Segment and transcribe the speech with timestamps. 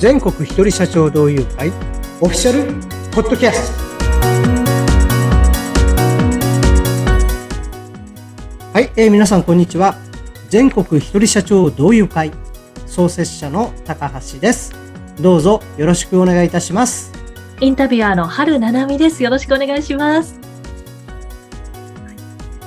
[0.00, 1.68] 全国一人社長同友会
[2.22, 2.72] オフィシャル
[3.10, 3.84] ポッドキャスト。
[8.72, 9.96] はい、えー、皆さんこんにちは。
[10.48, 12.32] 全国一人社長同友会
[12.86, 14.72] 創設者の高橋です。
[15.20, 17.12] どうぞよろしくお願いいたします。
[17.60, 19.22] インタビュアーの春七海です。
[19.22, 20.40] よろしくお願いします。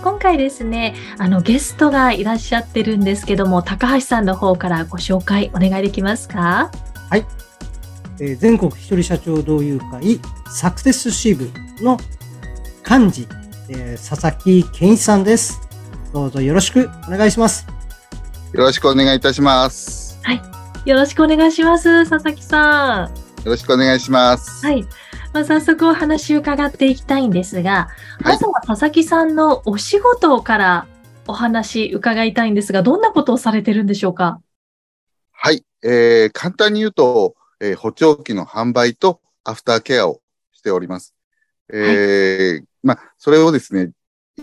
[0.04, 6.70] 今回ですね、あのゲストがいらっしゃってるんですけども、高橋さんの方からご紹介お願いできますか？
[7.10, 7.26] はい。
[8.20, 11.50] えー、全国一人社長同友会サクセス支部
[11.82, 11.98] の
[12.90, 13.28] 幹事、
[13.70, 15.60] えー、佐々木健一さんです。
[16.14, 17.66] どうぞよろしくお願いします。
[18.54, 20.20] よろしくお願いいたします。
[20.22, 20.42] はい。
[20.86, 23.44] よろしくお願いします、佐々木さん。
[23.44, 24.66] よろしくお願いします。
[24.66, 24.84] はい。
[25.34, 27.90] まあ、早速お話を伺っていきたいんですが、
[28.22, 30.88] まずは佐々木さんのお仕事から
[31.26, 34.40] お話伺いたいんですが、どんなことをされてるんでしょうか？
[35.32, 35.64] はい。
[35.84, 41.14] えー、簡単に言うと、えー、補聴器の販売とアフターケアをしております。
[41.72, 43.92] えー、はい、まあ、それをですね、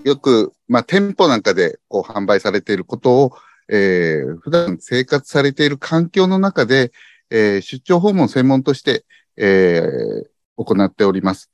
[0.04, 3.32] よく、まあ、店舗なんかでこう販売されていることを、
[3.68, 6.92] えー、普段生活されている環境の中で、
[7.30, 9.04] えー、出張訪問専門として、
[9.36, 11.50] えー、行っております。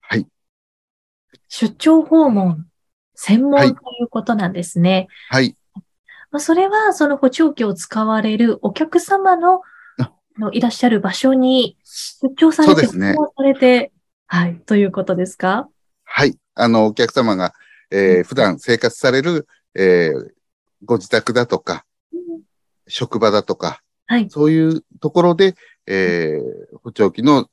[0.00, 0.26] はい。
[1.48, 2.66] 出張訪問
[3.14, 5.08] 専門ということなんですね。
[5.28, 5.56] はい。
[6.32, 9.60] まあ、それは、その補聴器を使われるお客様の
[10.38, 13.14] のいらっしゃる場所に出張されて、そうですね。
[13.36, 13.92] されて、
[14.26, 15.68] はい、ということですか？
[16.04, 16.38] はい。
[16.54, 17.52] あの、お客様が、
[17.90, 20.30] えー、普段生活される、えー、
[20.86, 22.40] ご自宅だとか、うん、
[22.88, 25.54] 職場だとか、はい、そういうところで、
[25.86, 27.50] えー、補聴器の、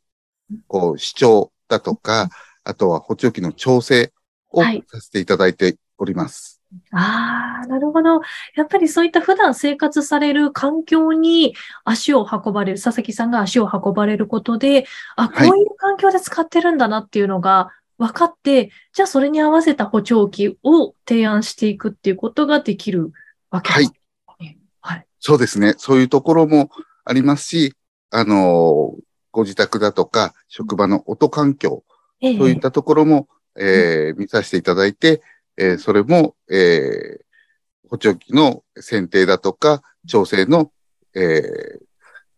[0.68, 2.30] こう、視聴だとか、
[2.64, 4.14] あとは補聴器の調整
[4.52, 6.59] をさせていただいております。
[6.92, 8.22] ああ、なるほど。
[8.56, 23.12] やっぱりそういった普段生活される環境に足を運ばれる、佐々木さんが足を運ばれることで、あ、こういう環境で使ってるんだなっていうのが分かって、はい、じゃあそれに合わせた補聴器を提案していくっていうことができる
[23.50, 23.96] わけですね。
[24.28, 24.58] はい。
[24.82, 25.06] はい。
[25.20, 25.74] そうですね。
[25.78, 26.70] そういうところも
[27.04, 27.74] ありますし、
[28.12, 28.96] あの
[29.32, 31.84] ご自宅だとか、職場の音環境、
[32.22, 33.28] ええ、そういったところも、
[33.58, 35.22] えー、見させていただいて、
[35.60, 40.72] えー、それも、えー、補聴器の選定だとか、調整の、
[41.14, 41.80] えー、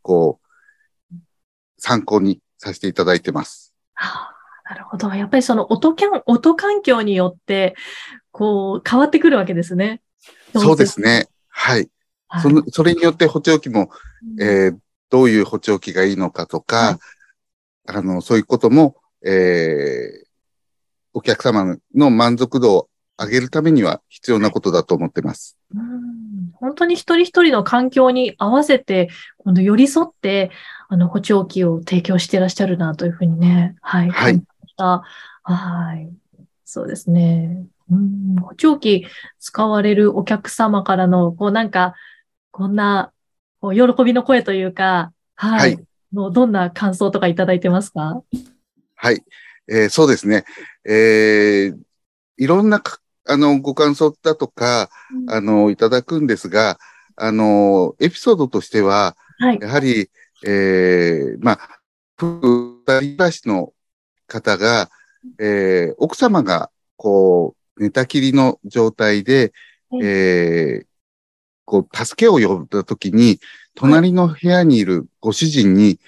[0.02, 1.16] こう、
[1.78, 3.76] 参考にさせていただいてます。
[3.94, 4.34] は
[4.66, 5.14] あ、なるほど。
[5.14, 7.76] やっぱりその音キャン、音環境によって、
[8.32, 10.02] こう、変わってくるわけですね。
[10.54, 11.28] そうですね。
[11.48, 11.90] はい。
[12.28, 13.92] はい、その、それによって補聴器も、
[14.40, 14.78] えー、
[15.12, 16.98] どういう補聴器がいいのかとか、はい、
[17.98, 20.28] あの、そういうことも、えー、
[21.14, 22.88] お客様の満足度を
[23.22, 25.58] 上げるためには必要なことだと思ってます。
[25.76, 26.02] うん
[26.62, 29.10] 本当に一人一人の環境に合わせて、
[29.40, 30.52] 今度寄り添って、
[30.90, 34.10] あの、補聴器を提供していらっしゃるなというふうにね、はい。
[34.12, 34.44] はい。
[34.78, 36.08] はい。
[36.64, 37.66] そうですね。
[37.90, 39.08] うん、補聴器
[39.40, 41.96] 使われるお客様からの、こうなんか、
[42.52, 43.12] こんな、
[43.60, 45.76] こう喜びの声というか、はい。
[45.76, 45.84] はい、
[46.14, 48.22] のどんな感想とかいただいてますか？
[48.96, 49.24] はい。
[49.68, 50.46] えー、そうですね。
[50.86, 51.80] えー、
[52.38, 52.84] いろんな
[53.28, 56.80] あの、ご感想だとか、うん、あの、いただくんですが、
[57.16, 60.10] あの、エピソードとしては、はい、やはり、
[60.46, 61.80] えー、まあ、
[62.18, 63.74] 二人暮らしの
[64.28, 64.90] 方が、
[65.40, 69.54] えー、奥様が、こう、寝たきりの状態で、
[70.02, 70.86] えー、
[71.66, 73.40] こう、助けを呼んだときに、
[73.76, 76.00] 隣の部屋にいるご主人に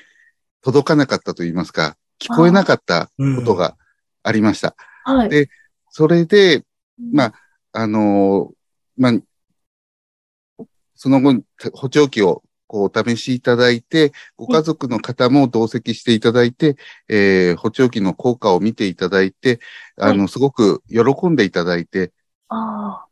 [0.62, 3.75] 届かなかったと言いますか、聞こえなかったことが
[4.24, 4.75] ありました。
[5.03, 5.50] はい、で、
[5.90, 6.63] それで、
[6.97, 7.33] まあ、
[7.71, 10.65] あのー、まあ、
[10.95, 11.41] その後、
[11.73, 16.75] 補聴器をこうお試しいただいて、ご家族の方も同席していただいて、
[17.07, 19.59] えー、補聴器の効果を見ていただいて、
[19.97, 22.13] あの、すごく喜んでいただいて、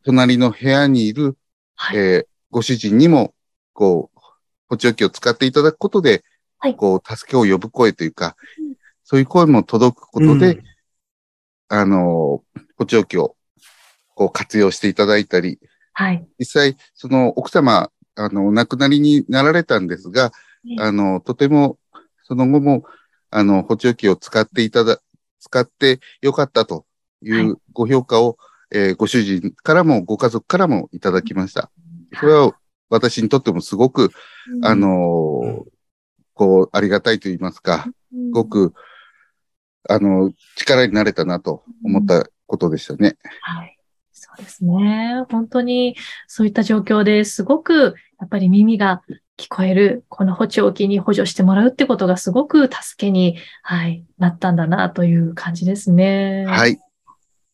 [0.04, 1.38] 隣の部屋にいる、
[1.76, 3.34] はい、えー、ご主人にも、
[3.74, 4.20] こう、
[4.68, 6.24] 補聴器を使っていただくことで、
[6.58, 8.36] はい、こう、助けを呼ぶ声というか、
[9.04, 10.64] そういう声も届くことで、うん、
[11.68, 12.44] あの、
[12.78, 13.36] 補聴器を
[14.22, 15.58] こう活用していただいたり、
[15.94, 16.24] はい。
[16.38, 20.32] 実際、その奥様、あの、お亡くなりになられたんですが、
[20.78, 21.80] あの、とても、
[22.22, 22.84] その後も、
[23.32, 25.00] あの、補聴器を使っていただ、
[25.40, 26.86] 使ってよかったと
[27.24, 28.38] いうご評価を、
[28.70, 31.72] はい、えー、ご主人からもご家族からもいただきました。
[32.20, 32.54] それは
[32.92, 34.12] 私にとってもすごく、
[34.62, 35.66] あの
[36.36, 38.76] こう、ありがたいと言いますか、すごく、
[39.90, 43.18] あの、力になれたなと思ったことでしたね。
[43.42, 43.81] はい。
[44.36, 45.26] そうですね。
[45.30, 45.96] 本当に
[46.28, 49.02] そういった状況ですごくやっぱり耳が
[49.38, 56.46] 聞こえる、この補聴器に補助してもらうってことがすごく助けに、はい、なったんだなという感じですね。
[56.46, 56.80] はい。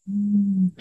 [0.09, 0.71] うん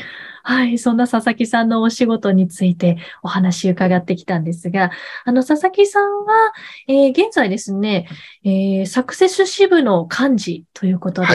[0.48, 0.78] はい。
[0.78, 4.92] そんな佐々木さんのお仕事についてお話伺ってきたんですが、
[5.24, 6.52] あの、佐々木さんは、
[6.86, 8.06] えー、現在ですね、
[8.44, 11.26] えー、サクセス支部の幹事ということで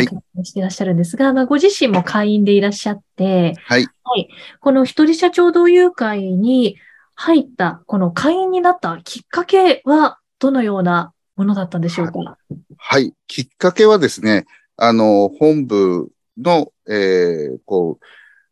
[0.45, 3.85] していらっしゃるんですが、はい、まあ、ご自身も会員でいらっしゃって、はい。
[4.05, 4.29] はい。
[4.61, 6.77] この一人社長同友会に
[7.13, 12.37] 入った、この会員になったきっかけは、どのようなものだったんでしょうか？
[12.77, 13.13] はい。
[13.27, 14.45] きっかけはですね、
[14.77, 18.05] あの、本部の、えー、こう、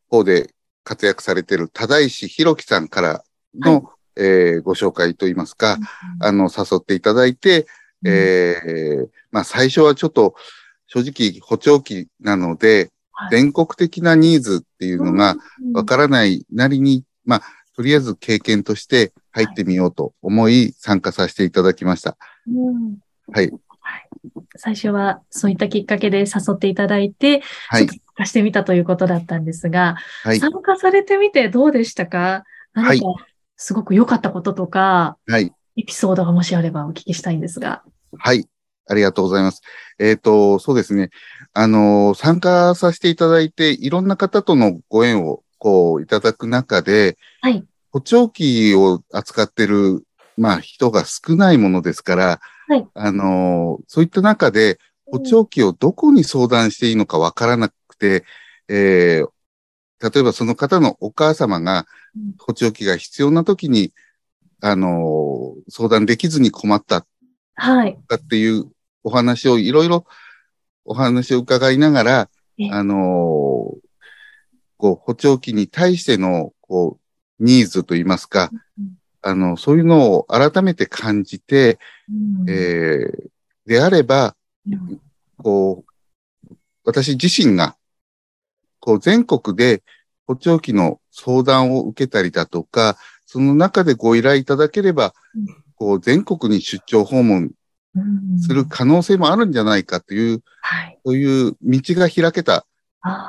[0.09, 0.53] 方で
[0.83, 3.23] 活躍されている多石弘樹さんから
[3.55, 3.83] の、はい、
[4.17, 5.77] えー、ご紹介といいますか、
[6.19, 7.67] うん、あの、誘っていただいて、
[8.03, 10.35] うん、えー、まあ、最初はちょっと、
[10.87, 15.35] 正直、補聴器なので、はい、全国的なニーズっていうのが
[15.73, 17.41] わからないなりに、まあ、
[17.75, 22.17] とりあえず経験として入ってみようと思い参加させていただきました。
[22.47, 22.97] うん、
[23.31, 23.51] はい。
[24.57, 26.25] 最初はそういったきっかけで誘
[26.55, 27.87] っていただいて、はい、
[28.19, 32.43] 参加してみたということだったんですが、はい、参加されてみてどうでしたか？
[32.73, 33.05] 何か
[33.55, 37.83] すごく良かったこととか、はい、エピソードがもしあればお聞きしたいんですが。
[38.17, 38.45] はい。
[38.87, 39.61] ありがとうございます。
[39.99, 41.11] えっ、ー、と、そうですね。
[41.53, 47.63] あの、参加させていただいて、いろんな方とのご縁を、こう、いただく中で、はい。
[47.91, 50.03] 補聴器を扱ってる、
[50.37, 52.87] まあ、人が少ないものですから、はい。
[52.95, 58.25] あの、そういった中で、補聴器をどこに相談していいのかわからなくて、
[58.67, 61.85] えー、例えばその方のお母様が
[62.37, 63.93] 補聴器が必要な時に、
[64.61, 67.05] あの、相談できずに困った。
[67.55, 67.97] はい。
[68.13, 68.71] っていう
[69.03, 70.05] お話をいろいろ
[70.85, 72.29] お話を伺いながら、
[72.71, 73.75] あの、
[74.77, 76.99] こう、補聴器に対しての、こ
[77.39, 78.49] う、ニーズといいますか、
[79.21, 81.79] あの、そういうのを改めて感じて、
[82.09, 83.29] うん、えー、
[83.65, 84.35] であれば、
[84.67, 85.01] うん、
[85.37, 85.85] こ
[86.49, 87.75] う、私自身が、
[88.79, 89.83] こう、全国で
[90.27, 95.45] 補聴器の相談を受けたりだとか、その中でご依頼いただければ、うん、
[95.75, 97.51] こう、全国に出張訪問
[98.41, 102.65] する可能性もあるんじゃないかという、はい、そういう道が開けた、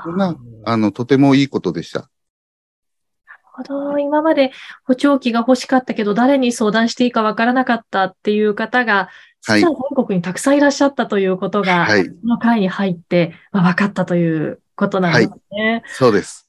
[0.05, 2.11] そんな、あの、とてもいいことでした。
[3.61, 3.99] ほど。
[3.99, 4.53] 今まで
[4.85, 9.09] 補聴器が欲しかったけど、誰に相談していいかわからなかったっていう方が、
[9.43, 15.73] 実は全国にたくさんいらっしゃったということが、はい、この会に入って、まあ、分かったということなんですね。
[15.73, 16.49] はい、そうです。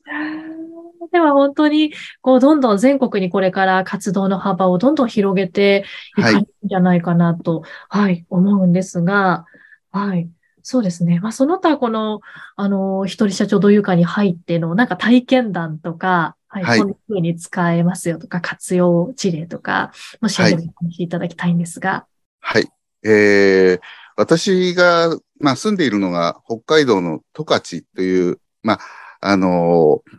[1.12, 5.84] では本当に、こう、どんどん全国にこれから活動の幅をどんどん広げて
[6.18, 9.46] いくんじゃないかなと、はい、はい、思うんですが、
[9.92, 10.30] はい。
[10.64, 11.20] そうですね。
[11.20, 12.22] まあ、その他、この、
[12.56, 19.92] あの、一人社長同友会に入っての、なんか体験談とか、はい、はい、こんな風に使えますよとか、活用事例とか、
[20.22, 20.62] もしお話
[20.92, 22.06] しいただきたいんですが。
[22.40, 22.70] はい。
[23.04, 23.82] えー、
[24.16, 28.80] 私が、まあ、住んでいるのが北海道の十勝という、まあ、
[29.22, 30.18] あのー、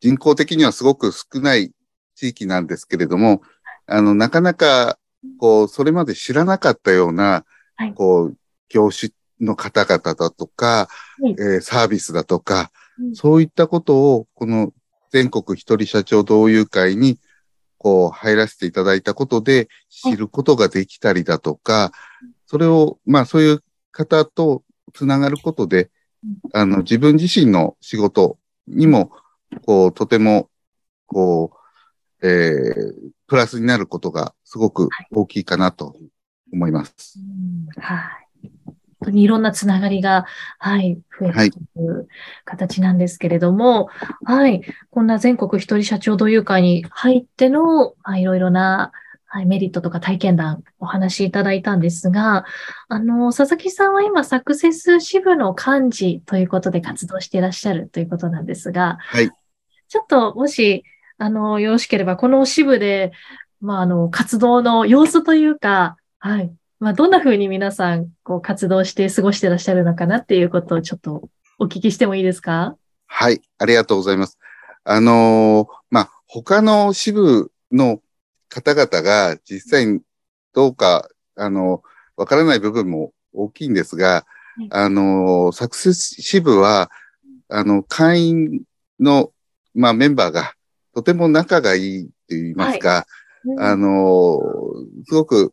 [0.00, 1.72] 人口的にはすごく少ない
[2.14, 3.42] 地域なんですけれども、
[3.86, 4.98] あの、なかなか、
[5.38, 7.44] こう、それまで知らなかったような、
[7.76, 8.36] はい、こう、
[8.68, 10.88] 業種の方々だとか、
[11.20, 14.72] はい、えー、サービスだとか、うん、そういったことを、この
[15.10, 17.18] 全国一人社長同友会に、
[17.78, 21.92] こう、入らせていただいたことで、知ることができたりだとか、
[22.46, 25.90] それを、まあ、そういう方とつながることで、
[26.52, 29.10] あの、自分自身の仕事にも、
[29.66, 30.48] こう、とても、
[31.06, 31.52] こ
[32.22, 35.96] う、えー、プラスになることがすごく大きいかなと
[36.52, 37.18] 思います。
[37.76, 38.24] はい。
[39.04, 40.26] 当にいろんなつながりが、
[40.58, 42.08] はい、増えていく
[42.44, 43.88] 形なんですけれども、
[44.24, 48.92] はい、はい、こんな全国一人社長同友会に入っての、はい、いろいろな、
[49.34, 52.44] はい、メリットとか体験談お話しいただいたんですが、
[52.86, 59.28] あの、佐々木さんは今、サクセス支部の幹事ということで活動していらっしゃるということなんですが、はい。
[59.88, 60.84] ちょっと、もし、
[61.18, 63.10] あの、よろしければ、この支部で、
[63.60, 72.76] まあ、あの、活動の様子というか、はい、まあ、どんな風に皆さん、こう、活動して過ごしてらっしゃるのかなっていうことをちょっとお聞きしてもいいですか？
[73.08, 74.38] はい、ありがとうございます。
[74.84, 77.98] あのー、まあ、他の支部の
[78.54, 80.00] 方々が実際に
[80.52, 81.82] どうか、あの、
[82.16, 84.24] わからない部分も大きいんですが、
[84.70, 86.88] あの、サクセス支部は、
[87.48, 88.62] あの、会員
[89.00, 89.32] の、
[89.74, 90.54] まあ、メンバーが
[90.94, 93.06] とても仲がいいと言いますか、は
[93.44, 93.50] い。
[93.50, 94.38] うん、あの、
[95.08, 95.52] すごく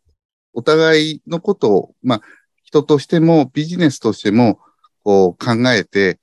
[0.54, 2.22] お互いのことを、まあ、
[2.64, 4.60] 人としてもビジネスとしても、
[5.04, 6.20] こう考えて、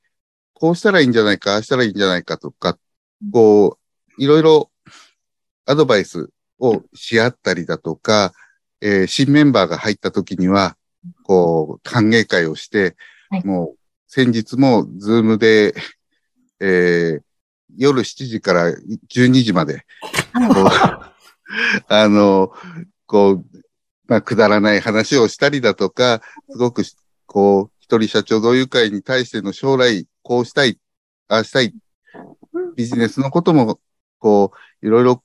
[0.55, 2.79] こうしたらいいんじゃないか、ああしたらいいんじゃないかとか、
[3.33, 3.79] こ
[4.17, 4.71] う、いろいろ
[5.67, 8.33] アドバイスをし合ったりだとか、
[8.81, 10.77] えー新メンバーが入った時には、
[11.23, 12.97] こう、歓迎会をして、
[13.31, 13.45] はい。
[13.45, 15.75] もう、先日も、ズームで、
[16.61, 17.23] えー
[17.77, 19.85] 夜7時から12時まで、
[21.87, 22.53] あの、
[23.07, 23.45] こう、
[24.09, 26.97] まあ、くだらない話をしたりだとか、すごくし、
[27.27, 30.79] こう、一人社長同友会に対しての将来、こうしたい、
[31.29, 31.75] ああしたい、
[32.75, 33.79] ビジネスのことも、
[34.19, 35.23] こう、いろいろ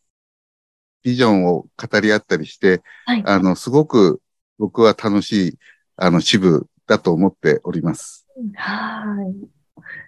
[1.03, 3.23] ビジョンを語り合ったりして、はい。
[3.25, 4.21] あの、すごく
[4.57, 5.57] 僕は楽しい、
[5.97, 8.25] あの、支部だと思っております。
[8.55, 9.63] はい。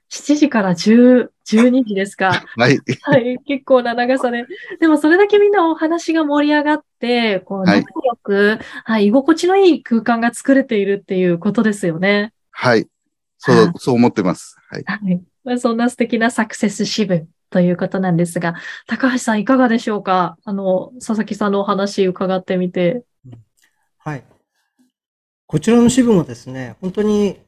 [0.10, 2.46] 7時から10、12時ですか。
[2.56, 2.80] はい。
[3.02, 3.38] はい。
[3.46, 4.46] 結構な長さで。
[4.80, 12.34] でもそれだけみんなお話が盛り上がって、こう、はい仲良く、はい、居心地のいい空間が作れているっていうことですよね。
[12.52, 12.88] はい。
[13.38, 14.56] そはう、そう思ってます。
[14.70, 14.84] はい。
[14.86, 15.22] はい。
[15.44, 20.38] まあそんな素敵なサクセス支部ということなんですが、高橋さんいかがでしょうか？
[20.44, 23.06] あの、佐々木さんのお話伺ってみて。
[23.98, 24.26] はい。
[25.48, 27.40] こちらの支部もですね、本当に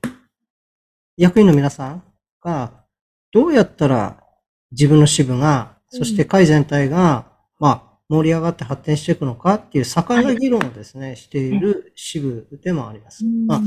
[1.18, 2.04] 役員の皆さん
[2.42, 2.86] が
[3.34, 4.24] どうやったら
[4.72, 7.26] 自分の支部が、そして会全体が、
[7.60, 13.26] まあ、盛り上がって発展していくのかっていう盛んな議論をですね、している支部でもあります。
[13.46, 13.62] まあ、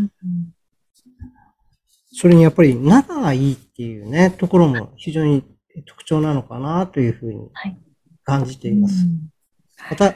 [2.15, 5.45] それにやっぱり仲がいいっていうね、ところも非常に
[5.83, 7.79] 特徴なのかなというふうにはい。
[8.25, 8.95] 感じています。
[9.91, 10.15] また、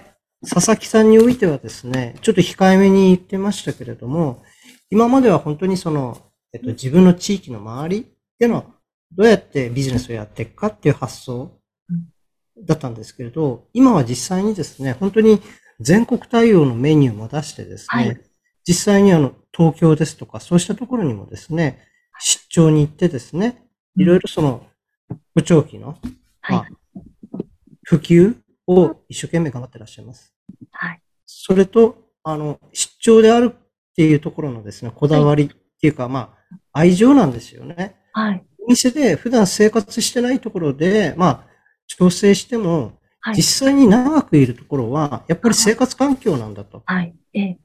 [0.48, 4.42] 佐々木さんにおいてはですね、ちょっと控えめに言ってましたけれども、
[4.90, 6.18] 今までは本当にその、
[6.52, 8.06] えっと、自分の地域の周り
[8.38, 8.72] での、
[9.12, 11.58] どうやってビジネスをやっていくかっていう発想
[12.62, 15.40] だったんですけれど、今は実際にですね、本当に
[15.80, 18.20] 全国対応のメニューも出してですね、はい。
[18.66, 21.80] 実際にあの、東京ですとか、そうしたところにもですね、
[22.20, 23.64] 出張に行ってですね、
[23.96, 24.66] いろいろその、
[25.34, 25.98] 補聴器の、
[26.40, 26.68] はいまあ
[27.84, 28.34] 普及
[28.66, 30.34] を一生懸命頑張ってらっしゃいます。
[30.72, 31.00] はい。
[31.26, 37.96] それと、あの、出張であるっていうところのですね、こだわりっていうか、まあ、愛情なんですよね。
[38.12, 38.44] はい。
[38.66, 41.44] お店で普段生活してないところで、まあ、
[41.86, 43.36] 調整しても、はい。
[43.36, 46.82] 実際に長くいるところは、やっぱり生活環境なんだと。
[46.86, 47.14] はい。
[47.34, 47.58] ええ。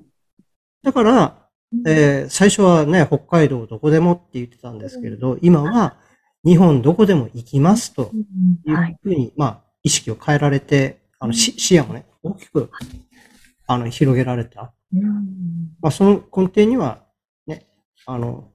[0.83, 1.45] だから、
[1.85, 5.97] えー最初はね、北海道どこでもって言ってたんですけれど、今は
[6.45, 8.11] 日本どこでも行きますと
[8.65, 8.71] い。
[8.71, 12.69] いうふうに、まあ、意識を変えられて、あの、し視野もね、大きく、
[13.67, 14.73] あの、広げられた。
[14.93, 15.03] うん
[15.81, 17.03] まあ、その根底には、
[17.45, 17.67] ね、
[18.05, 18.51] あの、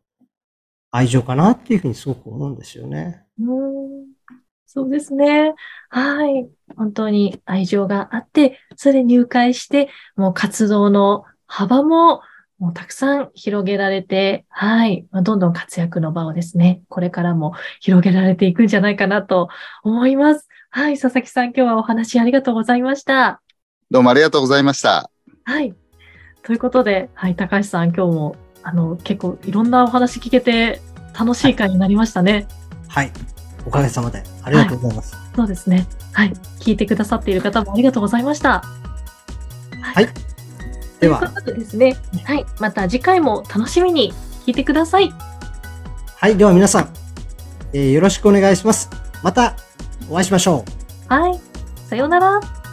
[0.91, 3.25] 愛情かなっていうふうにすごく思うんですよね。
[3.39, 4.15] うん
[4.67, 5.55] そうですね。
[5.89, 6.49] はい。
[6.77, 12.23] 本当に愛情があって、それで入会して、もう活動の幅も、
[12.65, 15.07] もうたくさん広げられて、はい。
[15.11, 19.51] まあどんどん活躍の場をですね、これからも広げられていくんじゃないかなと
[19.83, 20.49] 思います。
[20.71, 20.99] はい。
[20.99, 23.43] 佐々木さん、今日はお話ありがとうございました。
[23.91, 25.11] どうもありがとうございました。
[25.45, 25.75] はい。
[26.43, 27.37] ということで、はい。
[27.37, 30.81] 高橋さん、今日も、あの、結構いろんなお話聞けて
[31.13, 32.47] 楽しい会になりましたね。
[32.89, 33.13] はい。
[33.67, 34.23] おかげさまで。
[34.43, 35.15] ありがとうございます。
[35.37, 35.87] そうですね。
[36.15, 36.33] はい。
[36.61, 38.63] 聞いてくださっている方もありがとうございました。
[39.83, 40.34] はい。
[41.05, 41.97] ではというですね。
[42.25, 42.47] はい。
[42.61, 44.13] また次回も楽しみに
[44.47, 45.13] 聞いてください。
[46.17, 46.37] はい。
[46.37, 46.89] では皆さん、
[47.73, 48.91] えーよろしくお願いします。
[49.23, 49.55] また
[50.09, 50.65] お会いしましょ
[51.11, 51.13] う。
[51.13, 51.41] はい。
[51.89, 52.64] さようなら。